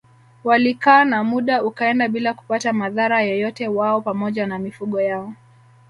[0.43, 5.33] Walikaa na muda ukaenda bila kupata madhara yoyote wao pamoja na mifugo yao